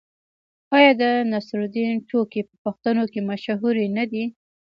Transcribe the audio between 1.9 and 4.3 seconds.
ټوکې په پښتنو کې مشهورې نه دي؟